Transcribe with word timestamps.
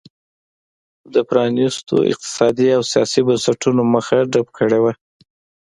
د 1.13 1.15
پرانیستو 1.29 1.95
اقتصادي 2.11 2.67
او 2.77 2.81
سیاسي 2.91 3.21
بنسټونو 3.27 3.81
مخه 3.93 4.17
ډپ 4.33 4.47
کړې 4.57 4.79
وه. 4.83 4.93